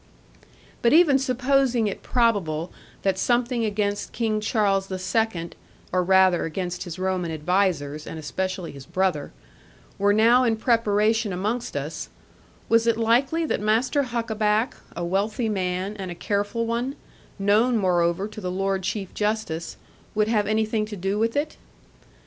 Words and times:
But 0.81 0.93
even 0.93 1.19
supposing 1.19 1.85
it 1.85 2.01
probable 2.01 2.71
that 3.03 3.19
something 3.19 3.63
against 3.63 4.13
King 4.13 4.39
Charles 4.41 4.87
the 4.87 4.97
Second 4.97 5.55
(or 5.93 6.03
rather 6.03 6.43
against 6.43 6.85
his 6.85 6.97
Roman 6.97 7.29
advisers, 7.29 8.07
and 8.07 8.17
especially 8.17 8.71
his 8.71 8.87
brother) 8.87 9.31
were 9.99 10.11
now 10.11 10.43
in 10.43 10.55
preparation 10.57 11.31
amongst 11.31 11.77
us, 11.77 12.09
was 12.67 12.87
it 12.87 12.97
likely 12.97 13.45
that 13.45 13.61
Master 13.61 14.05
Huckaback, 14.05 14.73
a 14.95 15.05
wealthy 15.05 15.49
man, 15.49 15.95
and 15.97 16.09
a 16.09 16.15
careful 16.15 16.65
one, 16.65 16.95
known 17.37 17.77
moreover 17.77 18.27
to 18.27 18.41
the 18.41 18.49
Lord 18.49 18.81
Chief 18.81 19.13
Justice, 19.13 19.77
would 20.15 20.27
have 20.29 20.47
anything 20.47 20.87
to 20.87 20.95
do 20.95 21.19
with 21.19 21.35
it? 21.35 21.57